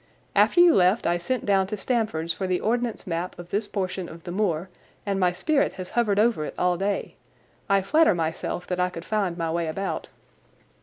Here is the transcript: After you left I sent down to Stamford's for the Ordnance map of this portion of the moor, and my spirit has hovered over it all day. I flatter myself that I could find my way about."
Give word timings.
After 0.33 0.59
you 0.59 0.73
left 0.73 1.05
I 1.05 1.19
sent 1.19 1.45
down 1.45 1.67
to 1.67 1.77
Stamford's 1.77 2.33
for 2.33 2.47
the 2.47 2.59
Ordnance 2.59 3.05
map 3.05 3.37
of 3.37 3.51
this 3.51 3.67
portion 3.67 4.09
of 4.09 4.23
the 4.23 4.31
moor, 4.31 4.67
and 5.05 5.19
my 5.19 5.31
spirit 5.31 5.73
has 5.73 5.91
hovered 5.91 6.17
over 6.17 6.43
it 6.43 6.55
all 6.57 6.75
day. 6.75 7.13
I 7.69 7.83
flatter 7.83 8.15
myself 8.15 8.65
that 8.65 8.79
I 8.79 8.89
could 8.89 9.05
find 9.05 9.37
my 9.37 9.51
way 9.51 9.67
about." 9.67 10.07